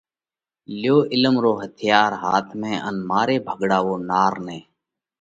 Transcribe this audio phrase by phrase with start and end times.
[0.79, 1.53] ليو هٿيار عِلم رو
[2.31, 4.59] هاٿ ۾ ان ماري ڀڳڙاوو نار نئہ!